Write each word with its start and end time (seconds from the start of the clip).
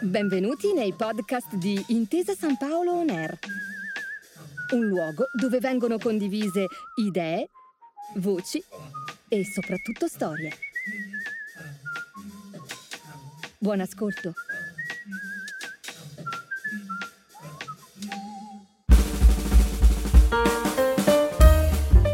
Benvenuti 0.00 0.74
nei 0.74 0.92
podcast 0.92 1.54
di 1.54 1.82
Intesa 1.88 2.34
San 2.34 2.58
Paolo 2.58 2.92
On 2.92 3.08
Air, 3.08 3.38
un 4.74 4.86
luogo 4.86 5.24
dove 5.32 5.58
vengono 5.60 5.96
condivise 5.98 6.66
idee, 6.96 7.48
voci 8.16 8.62
e 9.28 9.44
soprattutto 9.44 10.06
storie. 10.06 10.52
Buon 13.58 13.80
ascolto. 13.80 14.34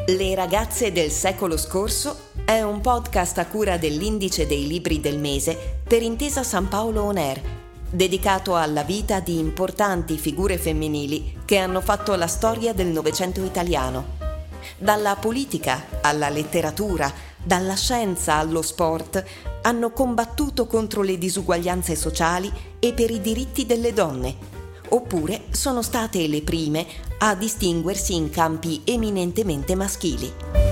Le 0.06 0.34
ragazze 0.34 0.92
del 0.92 1.10
secolo 1.10 1.56
scorso 1.56 2.29
è 2.50 2.62
un 2.62 2.80
podcast 2.80 3.38
a 3.38 3.46
cura 3.46 3.78
dell'Indice 3.78 4.44
dei 4.44 4.66
Libri 4.66 5.00
del 5.00 5.20
Mese 5.20 5.78
per 5.86 6.02
Intesa 6.02 6.42
San 6.42 6.66
Paolo 6.66 7.04
On 7.04 7.16
Air, 7.16 7.40
dedicato 7.88 8.56
alla 8.56 8.82
vita 8.82 9.20
di 9.20 9.38
importanti 9.38 10.18
figure 10.18 10.58
femminili 10.58 11.42
che 11.44 11.58
hanno 11.58 11.80
fatto 11.80 12.12
la 12.16 12.26
storia 12.26 12.72
del 12.72 12.88
Novecento 12.88 13.44
italiano. 13.44 14.18
Dalla 14.78 15.14
politica 15.14 15.84
alla 16.00 16.28
letteratura, 16.28 17.12
dalla 17.40 17.76
scienza 17.76 18.34
allo 18.34 18.62
sport, 18.62 19.22
hanno 19.62 19.92
combattuto 19.92 20.66
contro 20.66 21.02
le 21.02 21.18
disuguaglianze 21.18 21.94
sociali 21.94 22.50
e 22.80 22.92
per 22.94 23.12
i 23.12 23.20
diritti 23.20 23.64
delle 23.64 23.92
donne 23.92 24.58
oppure 24.92 25.42
sono 25.50 25.82
state 25.82 26.26
le 26.26 26.42
prime 26.42 26.84
a 27.18 27.36
distinguersi 27.36 28.16
in 28.16 28.28
campi 28.28 28.80
eminentemente 28.84 29.76
maschili. 29.76 30.69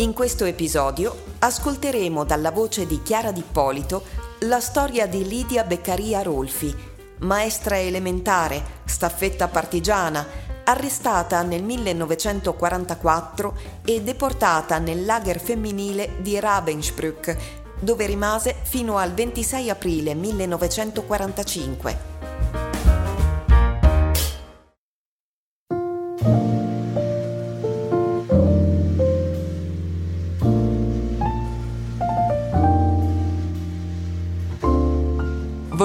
In 0.00 0.14
questo 0.14 0.46
episodio 0.46 1.14
ascolteremo 1.40 2.24
dalla 2.24 2.52
voce 2.52 2.86
di 2.86 3.02
Chiara 3.02 3.32
D'Ippolito 3.32 4.02
la 4.40 4.58
storia 4.58 5.06
di 5.06 5.28
Lidia 5.28 5.62
Beccaria 5.64 6.22
Rolfi, 6.22 6.74
maestra 7.18 7.78
elementare, 7.78 8.78
staffetta 8.86 9.48
partigiana, 9.48 10.26
arrestata 10.64 11.42
nel 11.42 11.62
1944 11.62 13.58
e 13.84 14.00
deportata 14.00 14.78
nel 14.78 15.04
lager 15.04 15.38
femminile 15.38 16.12
di 16.20 16.40
Ravensbrück 16.40 17.36
dove 17.78 18.06
rimase 18.06 18.56
fino 18.62 18.96
al 18.96 19.12
26 19.12 19.68
aprile 19.68 20.14
1945. 20.14 22.29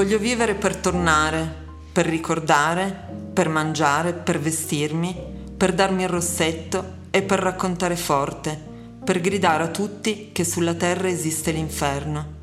Voglio 0.05 0.19
vivere 0.19 0.53
per 0.53 0.75
tornare, 0.75 1.51
per 1.91 2.05
ricordare, 2.05 2.95
per 3.33 3.49
mangiare, 3.49 4.13
per 4.13 4.39
vestirmi, 4.39 5.17
per 5.57 5.73
darmi 5.73 6.03
il 6.03 6.09
rossetto 6.09 6.97
e 7.09 7.23
per 7.23 7.39
raccontare 7.39 7.95
forte 7.95 8.73
per 9.03 9.19
gridare 9.19 9.63
a 9.63 9.69
tutti 9.69 10.29
che 10.31 10.43
sulla 10.43 10.75
terra 10.75 11.07
esiste 11.07 11.51
l'inferno. 11.51 12.33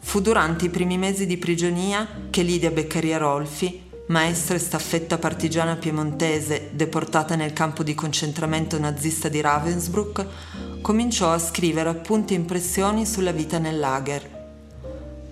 Fu 0.00 0.22
durante 0.22 0.64
i 0.64 0.70
primi 0.70 0.96
mesi 0.96 1.26
di 1.26 1.36
prigionia 1.36 2.08
che 2.30 2.40
Lidia 2.40 2.70
Beccaria 2.70 3.18
Rolfi, 3.18 3.82
maestra 4.06 4.54
e 4.54 4.58
staffetta 4.58 5.18
partigiana 5.18 5.76
piemontese 5.76 6.70
deportata 6.72 7.36
nel 7.36 7.52
campo 7.52 7.82
di 7.82 7.94
concentramento 7.94 8.78
nazista 8.78 9.28
di 9.28 9.42
Ravensbrück, 9.42 10.26
cominciò 10.80 11.32
a 11.32 11.38
scrivere 11.38 11.90
appunti 11.90 12.32
e 12.32 12.38
impressioni 12.38 13.04
sulla 13.04 13.32
vita 13.32 13.58
nel 13.58 13.78
lager. 13.78 14.35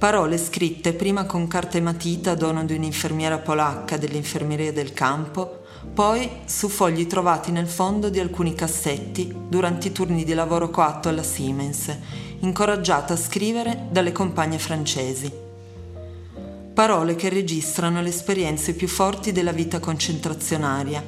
Parole 0.05 0.37
scritte 0.37 0.93
prima 0.93 1.25
con 1.25 1.49
carta 1.49 1.79
e 1.79 1.81
matita 1.81 2.35
dono 2.35 2.63
di 2.67 2.75
un'infermiera 2.75 3.39
polacca 3.39 3.97
dell'infermeria 3.97 4.71
del 4.71 4.93
campo, 4.93 5.63
poi 5.95 6.29
su 6.45 6.69
fogli 6.69 7.07
trovati 7.07 7.51
nel 7.51 7.67
fondo 7.67 8.11
di 8.11 8.21
alcuni 8.21 8.55
cassetti 8.55 9.35
durante 9.49 9.89
i 9.89 9.93
turni 9.93 10.25
di 10.25 10.35
lavoro 10.35 10.69
coatto 10.69 11.09
alla 11.09 11.23
Siemens, 11.23 11.91
incoraggiata 12.41 13.15
a 13.15 13.17
scrivere 13.17 13.87
dalle 13.91 14.13
compagne 14.13 14.59
francesi. 14.59 15.33
Parole 16.75 17.15
che 17.15 17.31
registrano 17.31 18.03
le 18.03 18.11
esperienze 18.11 18.75
più 18.75 18.89
forti 18.89 19.33
della 19.33 19.53
vita 19.53 19.79
concentrazionaria, 19.79 21.03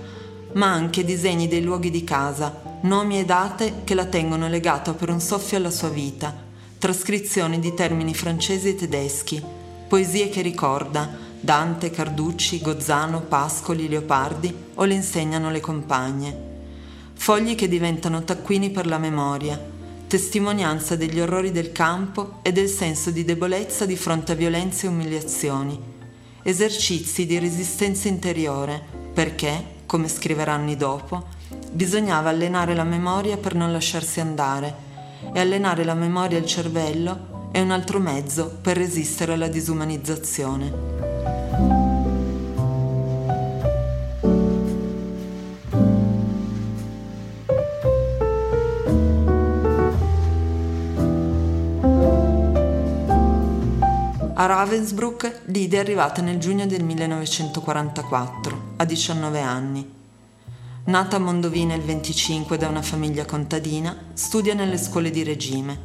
ma 0.52 0.72
anche 0.72 1.04
disegni 1.04 1.48
dei 1.48 1.62
luoghi 1.62 1.90
di 1.90 2.02
casa, 2.02 2.78
nomi 2.84 3.18
e 3.18 3.26
date 3.26 3.82
che 3.84 3.92
la 3.92 4.06
tengono 4.06 4.48
legata 4.48 4.94
per 4.94 5.10
un 5.10 5.20
soffio 5.20 5.58
alla 5.58 5.70
sua 5.70 5.90
vita, 5.90 6.45
trascrizioni 6.78 7.58
di 7.58 7.72
termini 7.72 8.14
francesi 8.14 8.68
e 8.68 8.74
tedeschi, 8.74 9.42
poesie 9.88 10.28
che 10.28 10.42
ricorda, 10.42 11.24
Dante, 11.40 11.90
Carducci, 11.90 12.60
Gozzano, 12.60 13.22
Pascoli, 13.22 13.88
Leopardi 13.88 14.54
o 14.74 14.84
le 14.84 14.94
insegnano 14.94 15.50
le 15.50 15.60
compagne. 15.60 16.54
Fogli 17.14 17.54
che 17.54 17.66
diventano 17.66 18.24
taccuini 18.24 18.70
per 18.70 18.86
la 18.86 18.98
memoria, 18.98 19.58
testimonianza 20.06 20.96
degli 20.96 21.18
orrori 21.18 21.50
del 21.50 21.72
campo 21.72 22.40
e 22.42 22.52
del 22.52 22.68
senso 22.68 23.10
di 23.10 23.24
debolezza 23.24 23.86
di 23.86 23.96
fronte 23.96 24.32
a 24.32 24.34
violenze 24.36 24.86
e 24.86 24.90
umiliazioni, 24.90 25.80
esercizi 26.42 27.24
di 27.24 27.38
resistenza 27.38 28.06
interiore, 28.08 28.82
perché, 29.14 29.64
come 29.86 30.08
scriverà 30.08 30.52
anni 30.52 30.76
dopo, 30.76 31.26
bisognava 31.72 32.28
allenare 32.28 32.74
la 32.74 32.84
memoria 32.84 33.38
per 33.38 33.54
non 33.54 33.72
lasciarsi 33.72 34.20
andare 34.20 34.85
e 35.36 35.40
allenare 35.40 35.84
la 35.84 35.92
memoria 35.92 36.38
al 36.38 36.46
cervello 36.46 37.50
è 37.52 37.60
un 37.60 37.70
altro 37.70 37.98
mezzo 37.98 38.56
per 38.62 38.78
resistere 38.78 39.34
alla 39.34 39.48
disumanizzazione. 39.48 40.72
A 54.32 54.46
Ravensbrück 54.46 55.42
Lidia 55.48 55.80
è 55.80 55.82
arrivata 55.82 56.22
nel 56.22 56.38
giugno 56.38 56.64
del 56.64 56.82
1944, 56.82 58.72
a 58.76 58.84
19 58.86 59.40
anni. 59.40 59.95
Nata 60.86 61.16
a 61.16 61.18
Mondovina 61.18 61.74
il 61.74 61.82
25 61.82 62.56
da 62.56 62.68
una 62.68 62.80
famiglia 62.80 63.24
contadina, 63.24 63.96
studia 64.12 64.54
nelle 64.54 64.78
scuole 64.78 65.10
di 65.10 65.24
regime. 65.24 65.76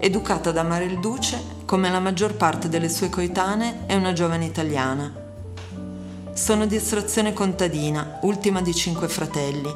Educata 0.00 0.50
da 0.50 0.62
Amare 0.62 0.86
il 0.86 0.98
Duce, 0.98 1.40
come 1.64 1.88
la 1.88 2.00
maggior 2.00 2.34
parte 2.34 2.68
delle 2.68 2.88
sue 2.88 3.10
coetanee, 3.10 3.86
è 3.86 3.94
una 3.94 4.12
giovane 4.12 4.44
italiana. 4.44 5.14
Sono 6.32 6.66
di 6.66 6.74
estrazione 6.74 7.32
contadina, 7.32 8.18
ultima 8.22 8.60
di 8.60 8.74
cinque 8.74 9.06
fratelli. 9.06 9.72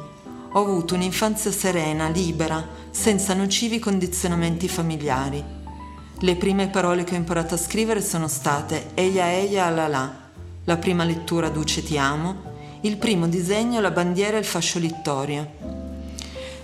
Ho 0.51 0.59
avuto 0.59 0.95
un'infanzia 0.95 1.51
serena, 1.53 2.09
libera, 2.09 2.67
senza 2.91 3.33
nocivi 3.33 3.79
condizionamenti 3.79 4.67
familiari. 4.67 5.41
Le 6.19 6.35
prime 6.35 6.67
parole 6.67 7.05
che 7.05 7.13
ho 7.13 7.17
imparato 7.17 7.53
a 7.53 7.57
scrivere 7.57 8.01
sono 8.01 8.27
state 8.27 8.89
Eia 8.93 9.31
Eia 9.31 9.67
Alala, 9.67 10.13
la 10.65 10.75
prima 10.75 11.05
lettura 11.05 11.47
Duce 11.47 11.81
ti 11.81 11.97
amo, 11.97 12.51
il 12.85 12.97
primo 12.97 13.29
disegno 13.29 13.79
la 13.79 13.91
bandiera 13.91 14.35
e 14.35 14.41
il 14.41 14.45
fascio 14.45 14.77
littorio. 14.77 15.47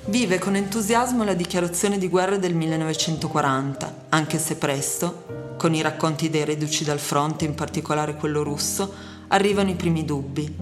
Vive 0.08 0.38
con 0.38 0.56
entusiasmo 0.56 1.24
la 1.24 1.34
dichiarazione 1.34 1.98
di 1.98 2.10
guerra 2.10 2.36
del 2.36 2.56
1940, 2.56 4.08
anche 4.10 4.38
se 4.38 4.58
presto, 4.58 5.56
con 5.56 5.74
i 5.74 5.82
racconti 5.82 6.30
dei 6.30 6.44
reduci 6.44 6.84
dal 6.84 7.00
fronte, 7.00 7.46
in 7.46 7.56
particolare 7.56 8.16
quello 8.16 8.44
russo, 8.44 8.94
arrivano 9.28 9.70
i 9.70 9.76
primi 9.76 10.04
dubbi. 10.04 10.54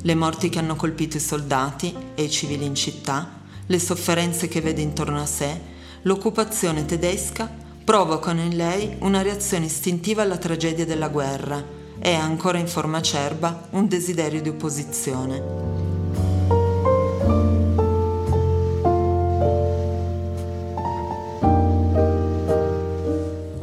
Le 0.00 0.14
morti 0.14 0.48
che 0.48 0.60
hanno 0.60 0.76
colpito 0.76 1.18
i 1.18 1.20
soldati 1.20 1.94
e 2.14 2.22
i 2.22 2.30
civili 2.30 2.64
in 2.64 2.74
città, 2.74 3.28
le 3.66 3.78
sofferenze 3.78 4.48
che 4.48 4.62
vede 4.62 4.80
intorno 4.80 5.20
a 5.20 5.26
sé, 5.26 5.60
l'occupazione 6.02 6.86
tedesca 6.86 7.50
provocano 7.84 8.40
in 8.40 8.56
lei 8.56 8.96
una 9.00 9.20
reazione 9.20 9.66
istintiva 9.66 10.22
alla 10.22 10.38
tragedia 10.38 10.86
della 10.86 11.08
guerra 11.08 11.75
e, 11.98 12.14
ancora 12.14 12.58
in 12.58 12.68
forma 12.68 12.98
acerba, 12.98 13.68
un 13.70 13.88
desiderio 13.88 14.40
di 14.40 14.48
opposizione. 14.48 15.66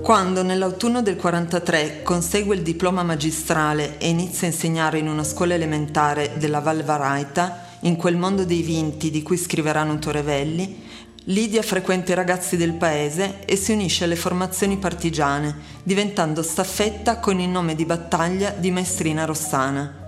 Quando 0.02 0.44
nell'autunno 0.44 1.02
del 1.02 1.16
43 1.16 2.02
consegue 2.04 2.56
il 2.56 2.62
diploma 2.62 3.04
magistrale 3.04 3.98
e 4.00 4.10
inizia 4.10 4.48
a 4.48 4.52
insegnare 4.52 5.00
in 5.00 5.08
una 5.08 5.24
scuola 5.24 5.54
elementare 5.54 6.34
della 6.38 6.60
Val 6.60 6.84
Varaita, 6.84 7.68
in 7.80 7.96
quel 7.96 8.18
mondo 8.18 8.44
dei 8.44 8.62
vinti 8.62 9.10
di 9.10 9.24
cui 9.24 9.38
scriverà 9.38 9.84
Nutorevelli, 9.84 10.83
Lidia 11.28 11.62
frequenta 11.62 12.12
i 12.12 12.16
ragazzi 12.16 12.58
del 12.58 12.74
paese 12.74 13.46
e 13.46 13.56
si 13.56 13.72
unisce 13.72 14.04
alle 14.04 14.18
formazioni 14.18 14.76
partigiane, 14.76 15.56
diventando 15.82 16.44
staffetta 16.44 17.20
con 17.20 17.40
il 17.40 17.48
nome 17.48 17.76
di 17.76 17.86
battaglia 17.86 18.50
di 18.50 18.72
Maestrina 18.72 19.24
Rossana. 19.24 20.02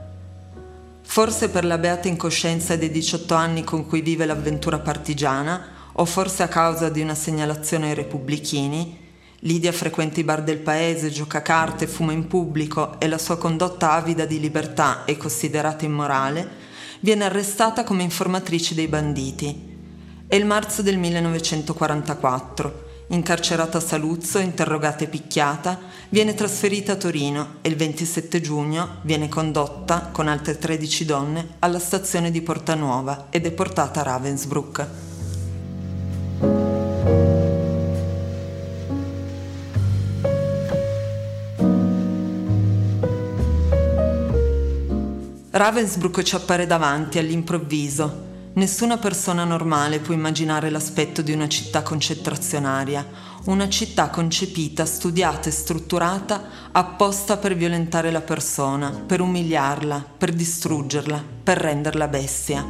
Forse 1.01 1.47
per 1.47 1.63
la 1.63 1.77
beata 1.77 2.09
incoscienza 2.09 2.75
dei 2.75 2.91
18 2.91 3.33
anni 3.33 3.63
con 3.63 3.88
cui 3.88 4.01
vive 4.01 4.25
l'avventura 4.25 4.79
partigiana, 4.79 5.67
o 5.94 6.03
forse 6.03 6.44
a 6.44 6.50
causa 6.50 6.89
di 6.89 7.00
una 7.00 7.15
segnalazione 7.15 7.88
ai 7.88 7.94
repubblichini, 7.94 9.03
Lidia 9.39 9.71
frequenta 9.71 10.19
i 10.19 10.25
bar 10.25 10.44
del 10.44 10.57
paese, 10.57 11.12
gioca 11.12 11.38
a 11.38 11.41
carte, 11.41 11.88
fuma 11.88 12.12
in 12.12 12.27
pubblico 12.27 13.00
e 13.00 13.07
la 13.07 13.17
sua 13.17 13.38
condotta 13.38 13.94
avida 13.94 14.25
di 14.25 14.41
libertà 14.41 15.06
è 15.06 15.15
considerata 15.15 15.85
immorale, 15.85 16.45
viene 17.00 17.23
arrestata 17.23 17.85
come 17.85 18.03
informatrice 18.03 18.75
dei 18.75 18.88
banditi. 18.88 19.75
È 20.27 20.33
il 20.33 20.45
marzo 20.45 20.81
del 20.81 20.98
1944. 20.98 22.83
Incarcerata 23.10 23.77
a 23.77 23.81
Saluzzo, 23.81 24.39
interrogata 24.39 25.04
e 25.04 25.07
picchiata, 25.07 25.80
viene 26.10 26.33
trasferita 26.33 26.94
a 26.94 26.95
Torino 26.95 27.57
e 27.62 27.69
il 27.69 27.75
27 27.75 28.42
giugno 28.42 28.98
viene 29.04 29.30
condotta, 29.30 30.10
con 30.12 30.27
altre 30.27 30.57
13 30.57 31.06
donne, 31.06 31.48
alla 31.60 31.77
stazione 31.77 32.31
di 32.31 32.42
Portanuova 32.42 33.27
e 33.30 33.39
deportata 33.39 34.00
a 34.00 34.04
Ravensbrück. 34.04 34.88
Ravensbrück 45.51 46.24
ci 46.24 46.36
appare 46.36 46.66
davanti 46.66 47.19
all'improvviso. 47.19 48.33
Nessuna 48.55 48.97
persona 48.97 49.43
normale 49.43 49.99
può 49.99 50.13
immaginare 50.13 50.69
l'aspetto 50.69 51.21
di 51.21 51.33
una 51.33 51.49
città 51.49 51.81
concentrazionaria, 51.83 53.05
una 53.47 53.67
città 53.67 54.09
concepita, 54.09 54.85
studiata 54.85 55.49
e 55.49 55.51
strutturata 55.51 56.41
apposta 56.71 57.35
per 57.35 57.53
violentare 57.57 58.11
la 58.11 58.21
persona, 58.21 58.91
per 58.91 59.19
umiliarla, 59.19 60.05
per 60.17 60.31
distruggerla, 60.31 61.21
per 61.43 61.57
renderla 61.57 62.07
bestia. 62.07 62.65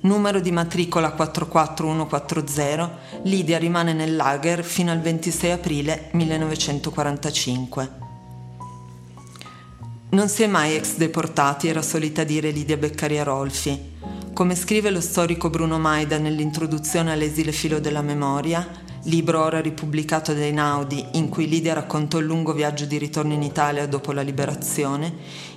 Numero 0.00 0.40
di 0.40 0.50
matricola 0.50 1.10
44140, 1.10 2.98
Lidia 3.24 3.58
rimane 3.58 3.92
nel 3.92 4.16
lager 4.16 4.64
fino 4.64 4.92
al 4.92 5.00
26 5.02 5.50
aprile 5.50 6.08
1945. 6.12 7.90
Non 10.08 10.28
si 10.30 10.42
è 10.42 10.46
mai 10.46 10.74
ex 10.74 10.96
deportati, 10.96 11.68
era 11.68 11.82
solita 11.82 12.24
dire 12.24 12.48
Lidia 12.50 12.78
Beccaria 12.78 13.24
Rolfi. 13.24 14.15
Come 14.36 14.54
scrive 14.54 14.90
lo 14.90 15.00
storico 15.00 15.48
Bruno 15.48 15.78
Maida 15.78 16.18
nell'introduzione 16.18 17.10
all'esile 17.10 17.52
filo 17.52 17.80
della 17.80 18.02
memoria, 18.02 18.68
libro 19.04 19.42
ora 19.42 19.62
ripubblicato 19.62 20.34
dai 20.34 20.52
Naudi 20.52 21.02
in 21.12 21.30
cui 21.30 21.48
Lidia 21.48 21.72
raccontò 21.72 22.18
il 22.18 22.26
lungo 22.26 22.52
viaggio 22.52 22.84
di 22.84 22.98
ritorno 22.98 23.32
in 23.32 23.40
Italia 23.40 23.86
dopo 23.86 24.12
la 24.12 24.20
liberazione, 24.20 25.10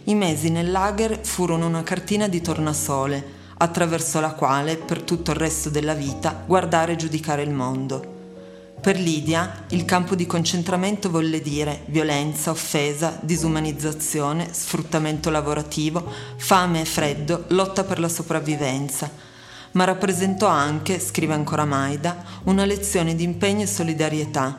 i 0.06 0.16
mesi 0.16 0.50
nel 0.50 0.72
lager 0.72 1.20
furono 1.26 1.68
una 1.68 1.84
cartina 1.84 2.30
di 2.30 2.40
tornasole, 2.40 3.22
attraverso 3.58 4.22
la 4.22 4.32
quale, 4.32 4.78
per 4.78 5.02
tutto 5.02 5.32
il 5.32 5.38
resto 5.38 5.70
della 5.70 5.94
vita, 5.94 6.42
guardare 6.48 6.94
e 6.94 6.96
giudicare 6.96 7.42
il 7.42 7.52
mondo. 7.52 8.19
Per 8.82 8.98
Lidia 8.98 9.66
il 9.72 9.84
campo 9.84 10.16
di 10.16 10.26
concentramento 10.26 11.10
volle 11.10 11.42
dire 11.42 11.82
violenza, 11.88 12.52
offesa, 12.52 13.20
disumanizzazione, 13.20 14.54
sfruttamento 14.54 15.30
lavorativo, 15.30 16.10
fame 16.38 16.82
e 16.82 16.86
freddo, 16.86 17.44
lotta 17.50 17.84
per 17.84 18.00
la 18.00 18.08
sopravvivenza, 18.08 19.12
ma 19.72 19.84
rappresentò 19.84 20.48
anche, 20.48 20.98
scrive 21.02 21.34
ancora 21.34 21.66
Maida, 21.66 22.24
una 22.46 22.64
lezione 22.64 23.16
di 23.16 23.24
impegno 23.26 23.64
e 23.64 23.68
solidarietà, 23.68 24.56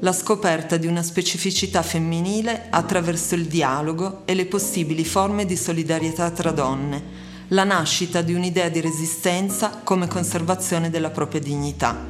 la 0.00 0.12
scoperta 0.12 0.76
di 0.76 0.88
una 0.88 1.04
specificità 1.04 1.82
femminile 1.82 2.66
attraverso 2.70 3.36
il 3.36 3.46
dialogo 3.46 4.22
e 4.24 4.34
le 4.34 4.46
possibili 4.46 5.04
forme 5.04 5.46
di 5.46 5.56
solidarietà 5.56 6.28
tra 6.32 6.50
donne, 6.50 7.02
la 7.48 7.62
nascita 7.62 8.20
di 8.20 8.34
un'idea 8.34 8.68
di 8.68 8.80
resistenza 8.80 9.80
come 9.84 10.08
conservazione 10.08 10.90
della 10.90 11.10
propria 11.10 11.40
dignità 11.40 12.09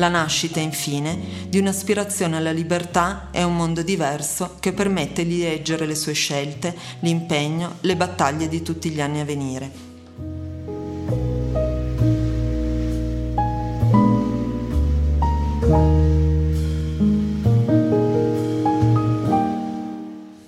la 0.00 0.08
nascita, 0.08 0.58
infine, 0.58 1.46
di 1.48 1.58
un'aspirazione 1.58 2.38
alla 2.38 2.50
libertà 2.50 3.28
e 3.30 3.42
a 3.42 3.46
un 3.46 3.54
mondo 3.54 3.82
diverso 3.82 4.56
che 4.58 4.72
permette 4.72 5.24
di 5.26 5.38
leggere 5.38 5.86
le 5.86 5.94
sue 5.94 6.14
scelte, 6.14 6.74
l'impegno, 7.00 7.76
le 7.82 7.94
battaglie 7.94 8.48
di 8.48 8.62
tutti 8.62 8.90
gli 8.90 9.00
anni 9.00 9.20
a 9.20 9.24
venire. 9.24 9.88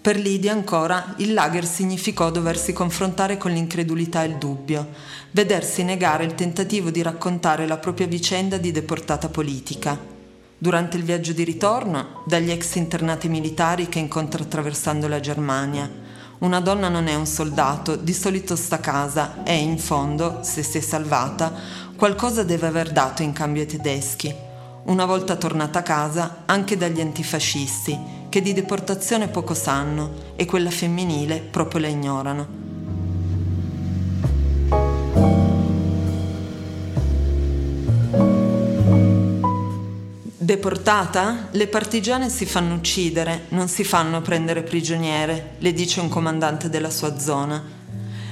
Per 0.03 0.19
Lidia 0.19 0.51
ancora 0.51 1.15
il 1.19 1.33
lager 1.33 1.65
significò 1.65 2.33
doversi 2.33 2.73
confrontare 2.73 3.37
con 3.37 3.53
l'incredulità 3.53 4.25
e 4.25 4.27
il 4.27 4.35
dubbio, 4.35 4.89
vedersi 5.31 5.85
negare 5.85 6.25
il 6.25 6.35
tentativo 6.35 6.91
di 6.91 7.03
raccontare 7.03 7.69
la 7.69 7.77
propria 7.77 8.09
vicenda 8.09 8.57
di 8.57 8.73
deportata 8.73 9.29
politica. 9.29 9.97
Durante 10.59 10.97
il 10.97 11.05
viaggio 11.05 11.33
di 11.33 11.45
ritorno, 11.45 12.25
dagli 12.27 12.51
ex 12.51 12.75
internati 12.75 13.29
militari 13.29 13.89
che 13.89 14.01
incontra 14.01 14.43
attraversando 14.43 15.07
la 15.07 15.21
Germania, 15.21 15.89
una 16.39 16.59
donna 16.59 16.89
non 16.89 17.07
è 17.07 17.15
un 17.15 17.27
soldato, 17.27 17.95
di 17.95 18.13
solito 18.13 18.57
sta 18.57 18.75
a 18.75 18.81
casa 18.81 19.45
e, 19.45 19.55
in 19.55 19.79
fondo, 19.79 20.41
se 20.43 20.65
si 20.65 20.79
è 20.79 20.81
salvata, 20.81 21.53
qualcosa 21.95 22.43
deve 22.43 22.67
aver 22.67 22.91
dato 22.91 23.23
in 23.23 23.33
cambio 23.33 23.63
ai 23.63 23.69
tedeschi. 23.69 24.35
Una 24.87 25.05
volta 25.05 25.37
tornata 25.37 25.79
a 25.79 25.83
casa, 25.83 26.43
anche 26.47 26.77
dagli 26.77 27.01
antifascisti, 27.01 28.22
che 28.33 28.41
di 28.41 28.55
deportazione 28.55 29.29
poco 29.29 29.53
sanno 29.53 30.33
e 30.37 30.47
quella 30.47 30.71
femminile 30.71 31.37
proprio 31.37 31.83
la 31.83 31.89
ignorano. 31.89 32.47
Deportata? 40.39 41.49
Le 41.51 41.67
partigiane 41.67 42.31
si 42.31 42.47
fanno 42.47 42.73
uccidere, 42.73 43.45
non 43.51 43.69
si 43.69 43.85
fanno 43.85 44.23
prendere 44.23 44.63
prigioniere, 44.63 45.57
le 45.59 45.75
dice 45.75 46.01
un 46.01 46.09
comandante 46.09 46.71
della 46.71 46.89
sua 46.89 47.19
zona. 47.19 47.63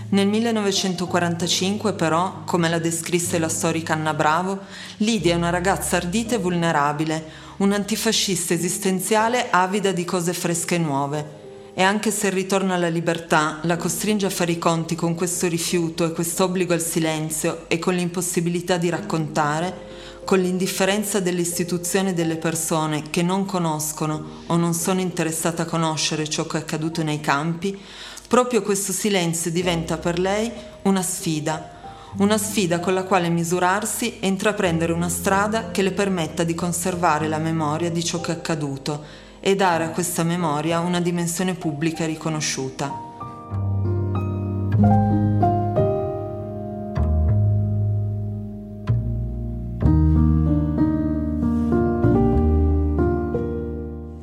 Nel 0.09 0.27
1945 0.27 1.93
però, 1.93 2.45
come 2.47 2.71
la 2.71 2.79
descrisse 2.79 3.39
la 3.39 3.51
storica 3.51 3.93
Anna 3.93 4.15
Bravo, 4.15 4.61
Lidia 4.97 5.35
è 5.35 5.37
una 5.37 5.51
ragazza 5.51 5.99
ardita 5.99 6.37
e 6.37 6.39
vulnerabile, 6.39 7.49
un 7.61 7.73
antifascista 7.73 8.55
esistenziale 8.55 9.49
avida 9.51 9.93
di 9.93 10.05
cose 10.07 10.33
fresche 10.33 10.77
e 10.77 10.79
nuove. 10.79 11.39
E 11.75 11.83
anche 11.83 12.11
se 12.11 12.29
il 12.29 12.33
ritorno 12.33 12.73
alla 12.73 12.89
libertà 12.89 13.61
la 13.63 13.77
costringe 13.77 14.27
a 14.27 14.31
fare 14.31 14.53
i 14.53 14.59
conti 14.59 14.95
con 14.95 15.15
questo 15.15 15.47
rifiuto 15.47 16.05
e 16.05 16.13
questo 16.13 16.45
obbligo 16.45 16.73
al 16.73 16.81
silenzio 16.81 17.69
e 17.69 17.79
con 17.79 17.95
l'impossibilità 17.95 18.79
di 18.79 18.89
raccontare, 18.89 19.89
con 20.25 20.41
l'indifferenza 20.41 21.21
dell'istituzione 21.21 22.11
e 22.11 22.15
delle 22.15 22.37
persone 22.37 23.11
che 23.11 23.23
non 23.23 23.45
conoscono 23.45 24.43
o 24.47 24.57
non 24.57 24.73
sono 24.73 25.01
interessate 25.01 25.63
a 25.63 25.67
conoscere 25.67 26.29
ciò 26.29 26.47
che 26.47 26.57
è 26.57 26.61
accaduto 26.61 27.03
nei 27.03 27.21
campi, 27.21 27.79
proprio 28.27 28.63
questo 28.63 28.93
silenzio 28.93 29.51
diventa 29.51 29.99
per 29.99 30.19
lei 30.19 30.51
una 30.83 31.03
sfida, 31.03 31.80
una 32.19 32.39
sfida 32.39 32.81
con 32.81 32.95
la 32.95 33.05
quale 33.05 33.29
misurarsi 33.29 34.19
e 34.19 34.27
intraprendere 34.27 34.93
una 34.93 35.09
strada 35.09 35.71
che 35.71 35.83
le 35.83 35.93
permetta 35.93 36.43
di 36.43 36.55
conservare 36.55 37.29
la 37.29 37.39
memoria 37.39 37.91
di 37.91 38.03
ciò 38.03 38.21
che 38.21 38.33
è 38.33 38.35
accaduto 38.35 39.05
e 39.39 39.55
dare 39.55 39.85
a 39.85 39.91
questa 39.91 40.23
memoria 40.25 40.81
una 40.81 41.01
dimensione 41.01 41.55
pubblica 41.55 42.05
riconosciuta. 42.05 43.09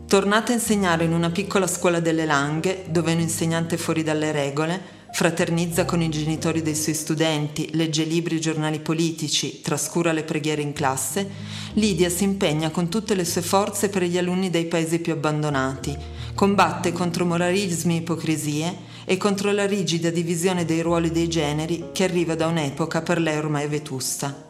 Tornata 0.08 0.52
a 0.52 0.56
insegnare 0.56 1.04
in 1.04 1.14
una 1.14 1.30
piccola 1.30 1.68
scuola 1.68 2.00
delle 2.00 2.26
Langhe, 2.26 2.86
dove 2.90 3.14
un 3.14 3.20
insegnante 3.20 3.78
fuori 3.78 4.04
dalle 4.04 4.32
regole, 4.32 4.97
Fraternizza 5.18 5.84
con 5.86 6.00
i 6.04 6.10
genitori 6.10 6.62
dei 6.62 6.76
suoi 6.76 6.94
studenti, 6.94 7.72
legge 7.74 8.04
libri 8.04 8.36
e 8.36 8.40
giornali 8.40 8.80
politici, 8.80 9.62
trascura 9.62 10.12
le 10.12 10.22
preghiere 10.22 10.62
in 10.62 10.74
classe, 10.74 11.28
Lidia 11.74 12.08
si 12.08 12.24
impegna 12.24 12.70
con 12.70 12.88
tutte 12.88 13.16
le 13.16 13.26
sue 13.26 13.42
forze 13.42 13.90
per 13.90 14.04
gli 14.04 14.20
alunni 14.20 14.52
dei 14.52 14.68
paesi 14.68 15.00
più 15.00 15.14
abbandonati, 15.14 15.98
combatte 16.36 16.92
contro 16.92 17.26
moralismi 17.26 17.96
e 17.96 18.02
ipocrisie 18.02 18.78
e 19.06 19.18
contro 19.18 19.52
la 19.52 19.66
rigida 19.66 20.12
divisione 20.12 20.66
dei 20.66 20.82
ruoli 20.82 21.10
dei 21.10 21.28
generi 21.28 21.86
che 21.94 22.04
arriva 22.04 22.36
da 22.36 22.46
un'epoca 22.46 23.02
per 23.02 23.20
lei 23.20 23.38
ormai 23.38 23.68
vetusta. 23.68 24.47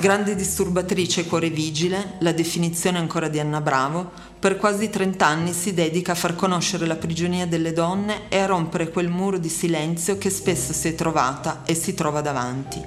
Grande 0.00 0.34
disturbatrice 0.34 1.26
cuore 1.26 1.50
vigile, 1.50 2.14
la 2.20 2.32
definizione 2.32 2.96
ancora 2.96 3.28
di 3.28 3.38
Anna 3.38 3.60
Bravo, 3.60 4.10
per 4.38 4.56
quasi 4.56 4.88
30 4.88 5.26
anni 5.26 5.52
si 5.52 5.74
dedica 5.74 6.12
a 6.12 6.14
far 6.14 6.34
conoscere 6.34 6.86
la 6.86 6.96
prigionia 6.96 7.46
delle 7.46 7.74
donne 7.74 8.30
e 8.30 8.38
a 8.38 8.46
rompere 8.46 8.88
quel 8.88 9.10
muro 9.10 9.36
di 9.36 9.50
silenzio 9.50 10.16
che 10.16 10.30
spesso 10.30 10.72
si 10.72 10.88
è 10.88 10.94
trovata 10.94 11.64
e 11.66 11.74
si 11.74 11.92
trova 11.92 12.22
davanti. 12.22 12.82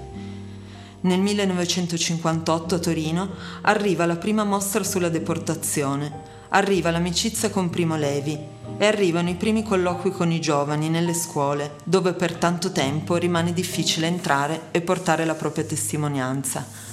Nel 1.01 1.19
1958 1.19 2.73
a 2.73 2.79
Torino 2.79 3.29
arriva 3.61 4.07
la 4.07 4.17
prima 4.17 4.43
mostra 4.43 4.83
sulla 4.83 5.09
deportazione, 5.09 6.11
arriva 6.49 6.89
l'amicizia 6.89 7.51
con 7.51 7.69
Primo 7.69 7.95
Levi 7.95 8.35
e 8.79 8.85
arrivano 8.87 9.29
i 9.29 9.35
primi 9.35 9.61
colloqui 9.61 10.09
con 10.09 10.31
i 10.31 10.41
giovani 10.41 10.89
nelle 10.89 11.13
scuole, 11.13 11.75
dove 11.83 12.13
per 12.13 12.33
tanto 12.33 12.71
tempo 12.71 13.17
rimane 13.17 13.53
difficile 13.53 14.07
entrare 14.07 14.69
e 14.71 14.81
portare 14.81 15.25
la 15.25 15.35
propria 15.35 15.63
testimonianza. 15.63 16.92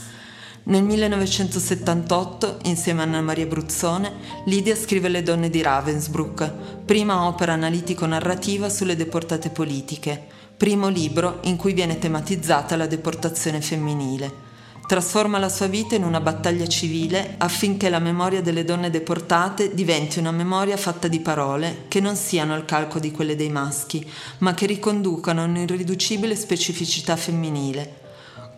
Nel 0.62 0.84
1978, 0.84 2.58
insieme 2.64 3.00
a 3.00 3.04
Anna 3.04 3.22
Maria 3.22 3.46
Bruzzone, 3.46 4.12
Lidia 4.44 4.76
scrive 4.76 5.08
Le 5.08 5.22
donne 5.22 5.48
di 5.48 5.62
Ravensbrück, 5.62 6.84
prima 6.84 7.26
opera 7.26 7.54
analitico-narrativa 7.54 8.68
sulle 8.68 8.94
deportate 8.94 9.48
politiche, 9.48 10.22
primo 10.54 10.88
libro 10.88 11.38
in 11.44 11.56
cui 11.56 11.72
viene 11.72 11.98
tematizzata 11.98 12.76
la 12.76 12.86
deportazione 12.86 13.62
femminile. 13.62 14.48
Trasforma 14.86 15.38
la 15.38 15.48
sua 15.48 15.66
vita 15.66 15.94
in 15.94 16.04
una 16.04 16.20
battaglia 16.20 16.66
civile 16.66 17.36
affinché 17.38 17.88
la 17.88 18.00
memoria 18.00 18.42
delle 18.42 18.64
donne 18.64 18.90
deportate 18.90 19.72
diventi 19.72 20.18
una 20.18 20.32
memoria 20.32 20.76
fatta 20.76 21.08
di 21.08 21.20
parole 21.20 21.84
che 21.88 22.00
non 22.00 22.16
siano 22.16 22.52
al 22.52 22.66
calco 22.66 22.98
di 22.98 23.10
quelle 23.12 23.34
dei 23.34 23.50
maschi, 23.50 24.06
ma 24.38 24.52
che 24.52 24.66
riconducano 24.66 25.42
un'irriducibile 25.44 26.36
specificità 26.36 27.16
femminile 27.16 27.99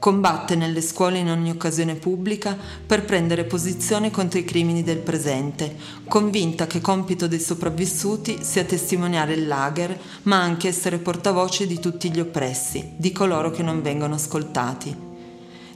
Combatte 0.03 0.57
nelle 0.57 0.81
scuole 0.81 1.19
in 1.19 1.31
ogni 1.31 1.51
occasione 1.51 1.95
pubblica 1.95 2.59
per 2.85 3.05
prendere 3.05 3.45
posizione 3.45 4.11
contro 4.11 4.41
i 4.41 4.45
crimini 4.45 4.83
del 4.83 4.99
presente, 4.99 5.77
convinta 6.09 6.67
che 6.67 6.81
compito 6.81 7.29
dei 7.29 7.39
sopravvissuti 7.39 8.39
sia 8.43 8.65
testimoniare 8.65 9.35
il 9.35 9.47
lager, 9.47 9.97
ma 10.23 10.43
anche 10.43 10.67
essere 10.67 10.99
portavoce 10.99 11.69
di 11.69 11.79
tutti 11.79 12.11
gli 12.11 12.19
oppressi, 12.19 12.95
di 12.97 13.13
coloro 13.13 13.53
che 13.53 13.63
non 13.63 13.81
vengono 13.81 14.17
ascoltati. 14.17 14.93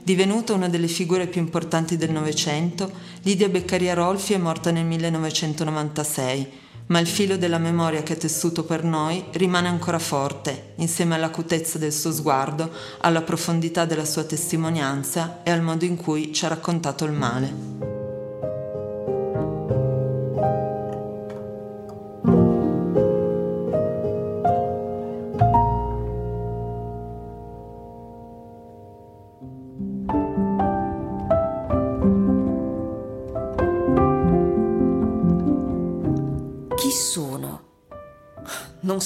Divenuta 0.03 0.51
una 0.51 0.67
delle 0.67 0.89
figure 0.89 1.27
più 1.27 1.39
importanti 1.39 1.95
del 1.95 2.11
Novecento, 2.11 2.91
Lidia 3.21 3.47
Beccaria 3.47 3.93
Rolfi 3.93 4.33
è 4.33 4.37
morta 4.37 4.71
nel 4.71 4.83
1996 4.83 6.65
ma 6.87 6.99
il 6.99 7.07
filo 7.07 7.37
della 7.37 7.57
memoria 7.57 8.03
che 8.03 8.13
ha 8.13 8.17
tessuto 8.17 8.63
per 8.63 8.83
noi 8.83 9.25
rimane 9.31 9.67
ancora 9.67 9.99
forte, 9.99 10.73
insieme 10.75 11.15
all'acutezza 11.15 11.77
del 11.77 11.93
suo 11.93 12.11
sguardo, 12.11 12.71
alla 12.99 13.21
profondità 13.21 13.85
della 13.85 14.05
sua 14.05 14.23
testimonianza 14.23 15.41
e 15.43 15.51
al 15.51 15.61
modo 15.61 15.85
in 15.85 15.95
cui 15.95 16.33
ci 16.33 16.45
ha 16.45 16.49
raccontato 16.49 17.05
il 17.05 17.11
male. 17.11 17.86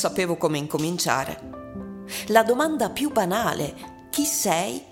Sapevo 0.02 0.36
come 0.36 0.58
incominciare. 0.58 1.40
La 2.30 2.42
domanda 2.42 2.90
più 2.90 3.12
banale, 3.12 4.08
chi 4.10 4.26
sei? 4.26 4.84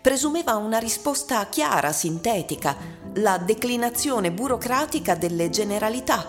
Presumeva 0.00 0.54
una 0.54 0.78
risposta 0.78 1.44
chiara, 1.48 1.90
sintetica, 1.90 2.76
la 3.14 3.38
declinazione 3.38 4.30
burocratica 4.30 5.16
delle 5.16 5.50
generalità, 5.50 6.24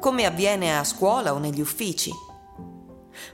come 0.00 0.24
avviene 0.24 0.78
a 0.78 0.84
scuola 0.84 1.34
o 1.34 1.38
negli 1.38 1.60
uffici. 1.60 2.10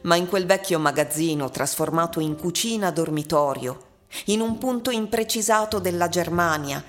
Ma 0.02 0.16
in 0.16 0.26
quel 0.26 0.44
vecchio 0.44 0.80
magazzino 0.80 1.48
trasformato 1.48 2.18
in 2.18 2.34
cucina 2.34 2.90
dormitorio, 2.90 3.84
in 4.24 4.40
un 4.40 4.58
punto 4.58 4.90
imprecisato 4.90 5.78
della 5.78 6.08
Germania, 6.08 6.82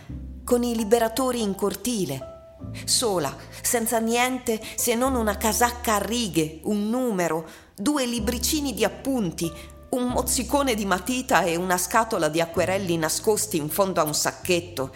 con 0.44 0.64
i 0.64 0.76
liberatori 0.76 1.44
in 1.44 1.54
cortile, 1.54 2.37
sola, 2.86 3.36
senza 3.62 4.00
niente 4.00 4.62
se 4.76 4.96
non 4.96 5.16
una 5.16 5.38
casacca 5.38 5.96
a 5.96 6.00
righe, 6.00 6.60
un 6.64 6.90
numero, 6.90 7.46
due 7.76 8.06
libricini 8.06 8.74
di 8.74 8.84
appunti, 8.84 9.52
un 9.90 10.08
mozzicone 10.08 10.76
di 10.76 10.86
matita 10.86 11.44
e 11.44 11.56
una 11.56 11.78
scatola 11.78 12.28
di 12.28 12.42
acquerelli 12.42 12.98
nascosti 12.98 13.58
in 13.58 13.70
fondo 13.70 14.02
a 14.02 14.04
un 14.04 14.14
sacchetto, 14.14 14.94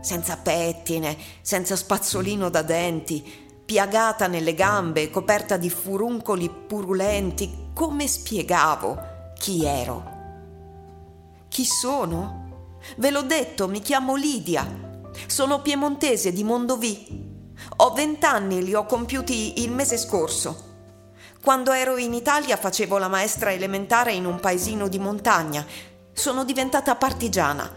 senza 0.00 0.36
pettine, 0.36 1.16
senza 1.42 1.76
spazzolino 1.76 2.48
da 2.48 2.62
denti, 2.62 3.22
piagata 3.64 4.26
nelle 4.26 4.54
gambe, 4.54 5.10
coperta 5.10 5.56
di 5.56 5.70
furuncoli 5.70 6.48
purulenti, 6.48 7.68
come 7.74 8.06
spiegavo 8.06 8.98
chi 9.38 9.64
ero? 9.64 10.18
Chi 11.48 11.64
sono? 11.64 12.48
Ve 12.96 13.10
l'ho 13.10 13.22
detto, 13.22 13.68
mi 13.68 13.80
chiamo 13.80 14.14
Lidia 14.14 14.88
sono 15.26 15.60
piemontese 15.60 16.32
di 16.32 16.44
Mondovì. 16.44 17.28
Ho 17.76 17.92
vent'anni, 17.92 18.62
li 18.62 18.74
ho 18.74 18.84
compiuti 18.86 19.62
il 19.62 19.72
mese 19.72 19.96
scorso. 19.96 20.68
Quando 21.42 21.72
ero 21.72 21.96
in 21.96 22.12
Italia 22.12 22.56
facevo 22.56 22.98
la 22.98 23.08
maestra 23.08 23.52
elementare 23.52 24.12
in 24.12 24.26
un 24.26 24.40
paesino 24.40 24.88
di 24.88 24.98
montagna. 24.98 25.64
Sono 26.12 26.44
diventata 26.44 26.96
partigiana. 26.96 27.70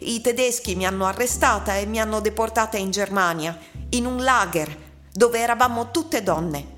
I 0.00 0.20
tedeschi 0.20 0.74
mi 0.74 0.86
hanno 0.86 1.06
arrestata 1.06 1.76
e 1.76 1.86
mi 1.86 2.00
hanno 2.00 2.20
deportata 2.20 2.76
in 2.76 2.90
Germania, 2.90 3.56
in 3.90 4.06
un 4.06 4.22
lager, 4.24 4.76
dove 5.12 5.38
eravamo 5.38 5.90
tutte 5.90 6.22
donne. 6.22 6.74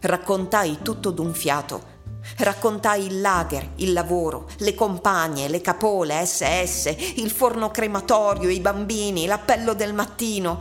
Raccontai 0.00 0.78
tutto 0.82 1.10
d'un 1.10 1.34
fiato 1.34 1.98
Raccontai 2.38 3.04
il 3.04 3.20
lager, 3.20 3.70
il 3.76 3.92
lavoro, 3.92 4.48
le 4.58 4.74
compagne, 4.74 5.48
le 5.48 5.60
capole, 5.60 6.24
SS, 6.24 6.94
il 7.16 7.30
forno 7.30 7.70
crematorio, 7.70 8.48
i 8.48 8.60
bambini, 8.60 9.26
l'appello 9.26 9.74
del 9.74 9.92
mattino. 9.92 10.58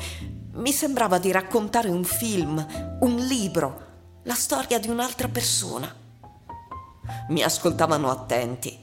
Mi 0.54 0.72
sembrava 0.72 1.20
di 1.20 1.32
raccontare 1.32 1.90
un 1.90 2.04
film, 2.04 2.66
un 3.02 3.16
libro, 3.16 3.88
la 4.24 4.36
storia 4.36 4.80
di 4.80 4.90
un'altra 4.90 5.28
persona. 5.28 5.94
Mi 7.30 7.44
ascoltavano 7.44 8.10
attenti. 8.10 8.78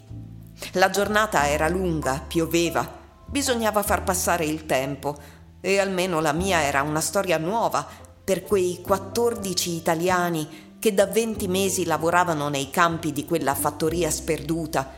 La 0.73 0.89
giornata 0.89 1.49
era 1.49 1.69
lunga, 1.69 2.23
pioveva, 2.27 2.89
bisognava 3.27 3.83
far 3.83 4.05
passare 4.05 4.47
il 4.47 4.65
tempo 4.65 5.17
e 5.61 5.79
almeno 5.79 6.21
la 6.21 6.33
mia 6.33 6.63
era 6.63 6.83
una 6.83 7.01
storia 7.01 7.39
nuova 7.39 7.87
per 8.25 8.43
quei 8.43 8.81
14 8.83 9.75
italiani 9.75 10.66
che 10.87 10.95
da 10.95 11.07
20 11.07 11.49
mesi 11.49 11.85
lavoravano 11.85 12.49
nei 12.49 12.71
campi 12.71 13.11
di 13.11 13.25
quella 13.25 13.57
fattoria 13.57 14.09
sperduta, 14.09 14.89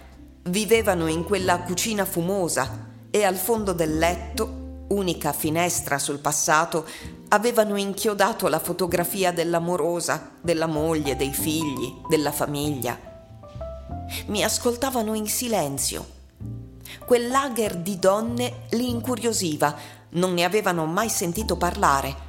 vivevano 0.42 1.07
in 1.07 1.25
quella 1.25 1.61
cucina 1.61 2.04
fumosa 2.04 2.88
e 3.11 3.25
al 3.25 3.37
fondo 3.37 3.73
del 3.73 3.97
letto, 3.97 4.85
unica 4.88 5.33
finestra 5.33 5.99
sul 5.99 6.18
passato, 6.18 6.85
avevano 7.28 7.76
inchiodato 7.76 8.49
la 8.49 8.59
fotografia 8.59 9.33
dell'amorosa, 9.33 10.33
della 10.42 10.66
moglie, 10.66 11.16
dei 11.16 11.33
figli, 11.33 12.02
della 12.07 12.33
famiglia. 12.33 12.99
Mi 14.26 14.45
ascoltavano 14.45 15.14
in 15.14 15.26
silenzio. 15.26 16.07
Quel 17.07 17.28
lager 17.28 17.76
di 17.76 17.99
donne 17.99 18.64
li 18.73 18.90
incuriosiva, 18.90 19.75
non 20.11 20.35
ne 20.35 20.45
avevano 20.45 20.85
mai 20.85 21.09
sentito 21.09 21.57
parlare 21.57 22.27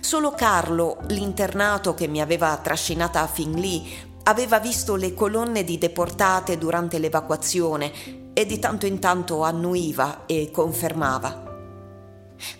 Solo 0.00 0.30
Carlo, 0.32 0.98
l'internato 1.08 1.94
che 1.94 2.06
mi 2.06 2.20
aveva 2.20 2.56
trascinata 2.56 3.26
fin 3.26 3.52
lì, 3.52 4.08
aveva 4.24 4.58
visto 4.58 4.94
le 4.96 5.14
colonne 5.14 5.64
di 5.64 5.78
deportate 5.78 6.58
durante 6.58 6.98
l'evacuazione 6.98 8.32
e 8.32 8.46
di 8.46 8.58
tanto 8.58 8.86
in 8.86 8.98
tanto 8.98 9.42
annuiva 9.42 10.26
e 10.26 10.50
confermava. 10.50 11.48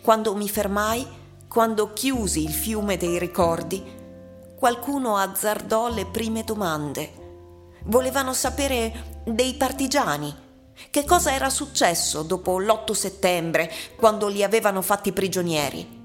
Quando 0.03 0.35
mi 0.35 0.49
fermai, 0.49 1.07
quando 1.49 1.93
chiusi 1.93 2.45
il 2.45 2.53
fiume 2.53 2.97
dei 2.97 3.19
ricordi, 3.19 3.83
qualcuno 4.57 5.17
azzardò 5.17 5.89
le 5.89 6.07
prime 6.07 6.45
domande. 6.45 7.19
Volevano 7.85 8.35
sapere 8.35 9.23
dei 9.25 9.55
partigiani. 9.55 10.49
Che 10.91 11.05
cosa 11.05 11.33
era 11.33 11.51
successo 11.51 12.23
dopo 12.23 12.59
l'8 12.59 12.93
settembre, 12.93 13.71
quando 13.97 14.29
li 14.29 14.43
avevano 14.43 14.83
fatti 14.83 15.13
prigionieri? 15.13 16.00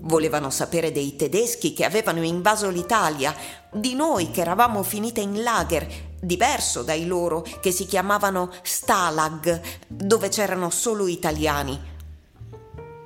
Volevano 0.00 0.50
sapere 0.50 0.92
dei 0.92 1.16
tedeschi 1.16 1.72
che 1.72 1.84
avevano 1.84 2.22
invaso 2.22 2.70
l'Italia, 2.70 3.34
di 3.70 3.94
noi 3.94 4.30
che 4.30 4.40
eravamo 4.40 4.82
finite 4.82 5.20
in 5.20 5.42
lager, 5.42 5.86
diverso 6.20 6.82
dai 6.82 7.06
loro 7.06 7.44
che 7.60 7.70
si 7.70 7.86
chiamavano 7.86 8.50
Stalag, 8.62 9.60
dove 9.86 10.28
c'erano 10.28 10.70
solo 10.70 11.06
italiani. 11.06 11.96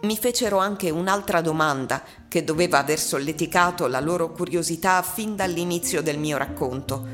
Mi 0.03 0.17
fecero 0.17 0.59
anche 0.59 0.91
un'altra 0.91 1.41
domanda 1.41 2.03
che 2.29 2.45
doveva 2.45 2.79
aver 2.79 2.99
solleticato 2.99 3.87
la 3.87 4.01
loro 4.01 4.33
curiosità 4.33 5.01
fin 5.03 5.37
dall'inizio 5.37 6.03
del 6.03 6.19
mio 6.19 6.37
racconto. 6.37 7.07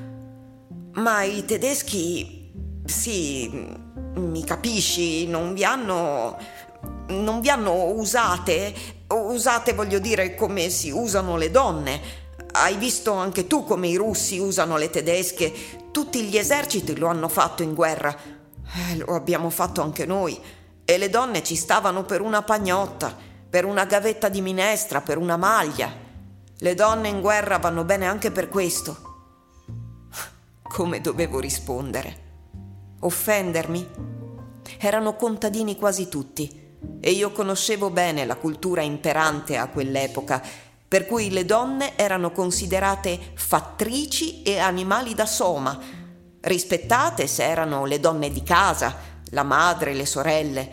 Ma 0.94 1.22
i 1.22 1.44
tedeschi... 1.44 2.50
sì, 2.84 3.50
mi 4.14 4.44
capisci, 4.44 5.26
non 5.26 5.52
vi 5.54 5.64
hanno... 5.64 6.36
non 7.08 7.40
vi 7.40 7.50
hanno 7.50 7.92
usate 7.92 8.96
Usate, 9.10 9.72
voglio 9.72 9.98
dire, 9.98 10.34
come 10.34 10.68
si 10.68 10.90
usano 10.90 11.38
le 11.38 11.50
donne. 11.50 12.00
Hai 12.52 12.76
visto 12.76 13.12
anche 13.12 13.46
tu 13.46 13.64
come 13.64 13.88
i 13.88 13.96
russi 13.96 14.38
usano 14.38 14.76
le 14.76 14.90
tedesche. 14.90 15.52
Tutti 15.90 16.22
gli 16.24 16.36
eserciti 16.36 16.94
lo 16.96 17.06
hanno 17.06 17.28
fatto 17.28 17.62
in 17.62 17.72
guerra. 17.72 18.14
Eh, 18.14 18.96
lo 18.96 19.14
abbiamo 19.14 19.48
fatto 19.48 19.80
anche 19.80 20.04
noi. 20.04 20.38
E 20.84 20.98
le 20.98 21.08
donne 21.08 21.42
ci 21.42 21.56
stavano 21.56 22.04
per 22.04 22.20
una 22.20 22.42
pagnotta, 22.42 23.16
per 23.48 23.64
una 23.64 23.86
gavetta 23.86 24.28
di 24.28 24.42
minestra, 24.42 25.00
per 25.00 25.16
una 25.16 25.38
maglia. 25.38 25.90
Le 26.58 26.74
donne 26.74 27.08
in 27.08 27.22
guerra 27.22 27.56
vanno 27.56 27.84
bene 27.84 28.04
anche 28.04 28.30
per 28.30 28.48
questo. 28.50 29.06
Come 30.62 31.00
dovevo 31.00 31.40
rispondere? 31.40 32.26
Offendermi? 33.00 33.88
Erano 34.78 35.16
contadini 35.16 35.76
quasi 35.76 36.08
tutti 36.08 36.57
e 37.00 37.10
io 37.10 37.32
conoscevo 37.32 37.90
bene 37.90 38.24
la 38.24 38.36
cultura 38.36 38.82
imperante 38.82 39.56
a 39.56 39.68
quell'epoca, 39.68 40.42
per 40.86 41.06
cui 41.06 41.30
le 41.30 41.44
donne 41.44 41.96
erano 41.96 42.32
considerate 42.32 43.18
fattrici 43.34 44.42
e 44.42 44.58
animali 44.58 45.14
da 45.14 45.26
soma, 45.26 45.78
rispettate 46.40 47.26
se 47.26 47.44
erano 47.44 47.84
le 47.84 48.00
donne 48.00 48.30
di 48.30 48.42
casa, 48.42 48.96
la 49.30 49.42
madre, 49.42 49.92
le 49.92 50.06
sorelle, 50.06 50.70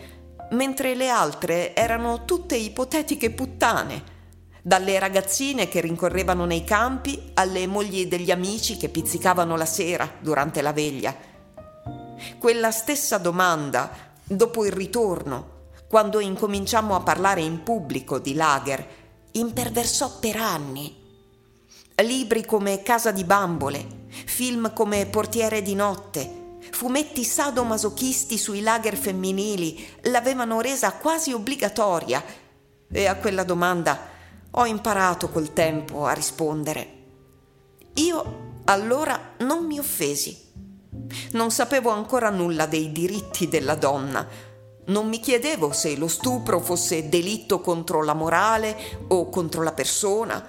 mentre 0.50 0.94
le 0.94 1.08
altre 1.08 1.74
erano 1.74 2.24
tutte 2.24 2.56
ipotetiche 2.56 3.30
puttane, 3.30 4.14
dalle 4.62 4.98
ragazzine 4.98 5.68
che 5.68 5.80
rincorrevano 5.80 6.44
nei 6.44 6.64
campi 6.64 7.30
alle 7.34 7.66
mogli 7.66 8.06
degli 8.06 8.30
amici 8.30 8.76
che 8.76 8.88
pizzicavano 8.88 9.56
la 9.56 9.66
sera 9.66 10.10
durante 10.18 10.60
la 10.60 10.72
veglia. 10.72 11.14
Quella 12.38 12.70
stessa 12.70 13.18
domanda, 13.18 13.90
dopo 14.24 14.64
il 14.64 14.72
ritorno, 14.72 15.55
quando 15.88 16.20
incominciammo 16.20 16.94
a 16.94 17.00
parlare 17.00 17.40
in 17.42 17.62
pubblico 17.62 18.18
di 18.18 18.34
lager, 18.34 18.86
imperversò 19.32 20.18
per 20.18 20.36
anni. 20.36 21.04
Libri 21.96 22.44
come 22.44 22.82
Casa 22.82 23.10
di 23.10 23.24
bambole, 23.24 24.06
film 24.08 24.72
come 24.72 25.06
Portiere 25.06 25.62
di 25.62 25.74
notte, 25.74 26.58
fumetti 26.70 27.24
sadomasochisti 27.24 28.36
sui 28.36 28.60
lager 28.60 28.96
femminili 28.96 29.86
l'avevano 30.02 30.60
resa 30.60 30.92
quasi 30.92 31.32
obbligatoria 31.32 32.22
e 32.90 33.06
a 33.06 33.16
quella 33.16 33.44
domanda 33.44 34.14
ho 34.50 34.66
imparato 34.66 35.28
col 35.30 35.52
tempo 35.52 36.04
a 36.04 36.12
rispondere. 36.12 36.94
Io 37.94 38.60
allora 38.64 39.34
non 39.38 39.64
mi 39.64 39.78
offesi. 39.78 40.44
Non 41.32 41.50
sapevo 41.50 41.90
ancora 41.90 42.30
nulla 42.30 42.66
dei 42.66 42.90
diritti 42.90 43.48
della 43.48 43.74
donna, 43.74 44.26
non 44.86 45.08
mi 45.08 45.18
chiedevo 45.18 45.72
se 45.72 45.96
lo 45.96 46.06
stupro 46.06 46.60
fosse 46.60 47.08
delitto 47.08 47.60
contro 47.60 48.04
la 48.04 48.14
morale 48.14 48.76
o 49.08 49.28
contro 49.28 49.62
la 49.62 49.72
persona. 49.72 50.44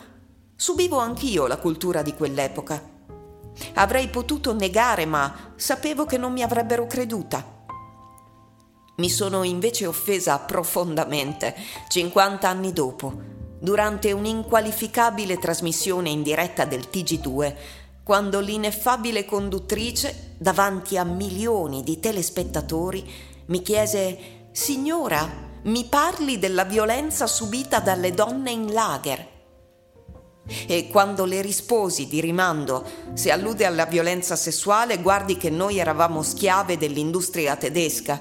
Subivo 0.55 0.99
anch'io 0.99 1.47
la 1.47 1.57
cultura 1.57 2.01
di 2.01 2.13
quell'epoca. 2.13 2.95
Avrei 3.75 4.09
potuto 4.09 4.53
negare, 4.53 5.05
ma 5.05 5.53
sapevo 5.55 6.05
che 6.05 6.17
non 6.17 6.33
mi 6.33 6.43
avrebbero 6.43 6.85
creduta. 6.85 7.55
Mi 8.97 9.09
sono 9.09 9.43
invece 9.43 9.87
offesa 9.87 10.37
profondamente 10.39 11.55
50 11.87 12.47
anni 12.47 12.73
dopo, 12.73 13.13
durante 13.59 14.11
un'inqualificabile 14.11 15.39
trasmissione 15.39 16.09
in 16.09 16.21
diretta 16.21 16.65
del 16.65 16.87
TG2, 16.91 17.55
quando 18.03 18.39
l'ineffabile 18.39 19.25
conduttrice, 19.25 20.35
davanti 20.37 20.97
a 20.97 21.03
milioni 21.03 21.83
di 21.83 21.99
telespettatori, 21.99 23.05
mi 23.47 23.61
chiese 23.61 24.49
Signora, 24.51 25.45
mi 25.63 25.85
parli 25.85 26.39
della 26.39 26.63
violenza 26.63 27.27
subita 27.27 27.79
dalle 27.79 28.11
donne 28.13 28.51
in 28.51 28.73
lager. 28.73 29.35
E 30.65 30.87
quando 30.89 31.25
le 31.25 31.41
risposi 31.41 32.07
di 32.07 32.21
rimando, 32.21 32.85
se 33.13 33.31
allude 33.31 33.65
alla 33.65 33.85
violenza 33.85 34.35
sessuale, 34.35 35.01
guardi 35.01 35.37
che 35.37 35.49
noi 35.49 35.77
eravamo 35.77 36.23
schiave 36.23 36.77
dell'industria 36.77 37.55
tedesca, 37.55 38.19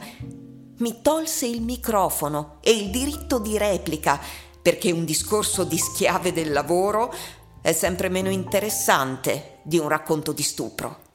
mi 0.79 1.01
tolse 1.03 1.47
il 1.47 1.63
microfono 1.63 2.59
e 2.61 2.73
il 2.73 2.91
diritto 2.91 3.39
di 3.39 3.57
replica, 3.57 4.21
perché 4.61 4.91
un 4.91 5.05
discorso 5.05 5.65
di 5.65 5.79
schiave 5.79 6.33
del 6.33 6.53
lavoro 6.53 7.15
è 7.63 7.73
sempre 7.73 8.09
meno 8.09 8.29
interessante 8.29 9.59
di 9.63 9.79
un 9.79 9.89
racconto 9.89 10.33
di 10.33 10.43
stupro. 10.43 11.06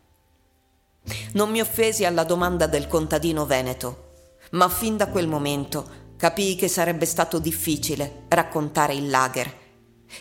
Non 1.34 1.50
mi 1.50 1.62
offesi 1.62 2.06
alla 2.06 2.24
domanda 2.24 2.68
del 2.68 2.88
contadino 2.88 3.46
veneto, 3.46 4.10
ma 4.52 4.70
fin 4.70 4.98
da 4.98 5.08
quel 5.08 5.28
momento 5.28 6.00
capii 6.18 6.56
che 6.56 6.68
sarebbe 6.68 7.06
stato 7.06 7.40
difficile 7.40 8.24
raccontare 8.28 8.94
il 8.94 9.10
lager 9.10 9.52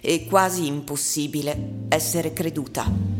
e 0.00 0.26
quasi 0.26 0.66
impossibile 0.66 1.86
essere 1.88 2.32
creduta. 2.32 3.18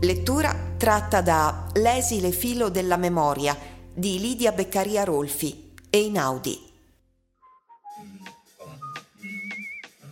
Lettura 0.00 0.54
tratta 0.76 1.22
da 1.22 1.66
L'esile 1.74 2.30
filo 2.30 2.68
della 2.68 2.98
memoria 2.98 3.56
di 3.90 4.18
Lidia 4.18 4.52
Beccaria 4.52 5.02
Rolfi 5.04 5.72
e 5.88 6.00
Inaudi. 6.00 6.73